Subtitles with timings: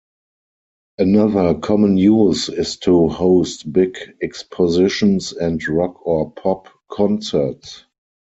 [0.97, 7.85] Another common use is to host big expositions and rock or pop concerts.